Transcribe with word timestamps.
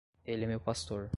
Ele 0.25 0.45
é 0.45 0.47
meu 0.47 0.59
pastor. 0.59 1.09